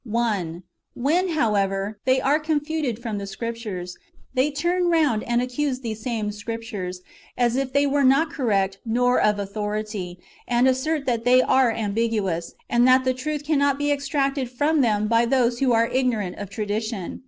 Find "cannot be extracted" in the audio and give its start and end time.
13.45-14.49